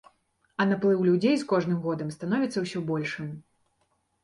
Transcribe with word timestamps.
А 0.63 0.65
наплыў 0.69 1.03
людзей 1.09 1.35
з 1.41 1.47
кожным 1.51 1.79
годам 1.85 2.09
становіцца 2.17 2.65
ўсё 2.67 2.85
большым. 2.91 3.31